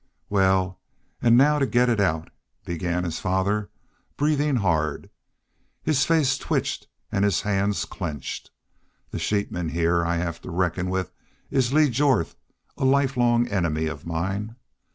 "Wal, 0.31 0.79
an' 1.21 1.37
now 1.37 1.59
to 1.59 1.67
get 1.67 1.87
it 1.87 1.99
out," 1.99 2.31
began 2.65 3.03
his 3.03 3.19
father, 3.19 3.69
breathing 4.17 4.55
hard. 4.55 5.11
His 5.83 6.05
face 6.05 6.39
twitched 6.39 6.87
and 7.11 7.23
his 7.23 7.41
hands 7.41 7.85
clenched. 7.85 8.49
"The 9.11 9.19
sheepman 9.19 9.69
heah 9.69 9.97
I 9.97 10.15
have 10.15 10.41
to 10.41 10.49
reckon 10.49 10.89
with 10.89 11.11
is 11.51 11.71
Lee 11.71 11.91
Jorth, 11.91 12.35
a 12.75 12.83
lifelong 12.83 13.47
enemy 13.49 13.85
of 13.85 14.07
mine. 14.07 14.55